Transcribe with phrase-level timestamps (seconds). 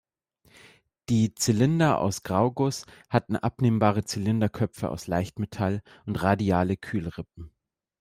[1.09, 7.51] Die Zylinder aus Grauguss hatten abnehmbare Zylinderköpfe aus Leichtmetall und radiale Kühlrippen.